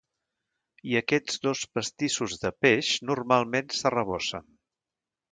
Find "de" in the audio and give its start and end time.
2.45-2.51